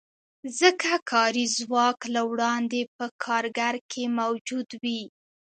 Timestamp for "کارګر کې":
3.23-4.03